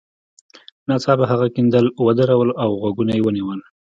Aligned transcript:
ناڅاپه 0.87 1.25
هغه 1.31 1.47
کیندل 1.55 1.85
ودرول 2.05 2.49
او 2.63 2.69
غوږونه 2.81 3.11
یې 3.17 3.21
ونیول 3.25 3.59